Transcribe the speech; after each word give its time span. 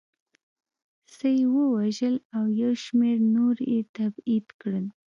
څه 1.13 1.27
یې 1.37 1.43
ووژل 1.53 2.15
او 2.35 2.45
یو 2.61 2.71
شمېر 2.83 3.17
نور 3.35 3.55
یې 3.71 3.79
تبعید 3.97 4.47
کړل 4.61 4.85